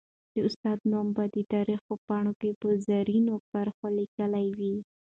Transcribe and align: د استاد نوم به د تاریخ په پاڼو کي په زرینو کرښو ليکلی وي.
د 0.33 0.35
استاد 0.47 0.79
نوم 0.91 1.07
به 1.15 1.23
د 1.35 1.37
تاریخ 1.53 1.79
په 1.87 1.95
پاڼو 2.07 2.33
کي 2.41 2.49
په 2.61 2.67
زرینو 2.87 3.35
کرښو 3.49 3.87
ليکلی 3.97 4.47
وي. 4.57 4.75